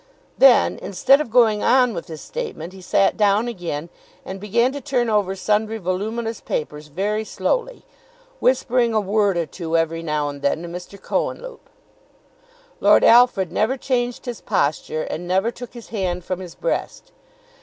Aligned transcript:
Then, 0.39 0.79
instead 0.79 1.21
of 1.21 1.29
going 1.29 1.61
on 1.61 1.93
with 1.93 2.07
his 2.07 2.21
statement, 2.21 2.73
he 2.73 2.81
sat 2.81 3.15
down 3.15 3.47
again, 3.47 3.89
and 4.25 4.39
began 4.39 4.71
to 4.71 4.81
turn 4.81 5.11
over 5.11 5.35
sundry 5.35 5.77
voluminous 5.77 6.41
papers 6.41 6.87
very 6.87 7.23
slowly, 7.23 7.85
whispering 8.39 8.95
a 8.95 8.99
word 8.99 9.37
or 9.37 9.45
two 9.45 9.77
every 9.77 10.01
now 10.01 10.27
and 10.27 10.41
then 10.41 10.63
to 10.63 10.67
Mr. 10.67 10.99
Cohenlupe. 10.99 11.69
Lord 12.79 13.03
Alfred 13.03 13.51
never 13.51 13.77
changed 13.77 14.25
his 14.25 14.41
posture 14.41 15.03
and 15.03 15.27
never 15.27 15.51
took 15.51 15.75
his 15.75 15.89
hand 15.89 16.25
from 16.25 16.39
his 16.39 16.55
breast. 16.55 17.11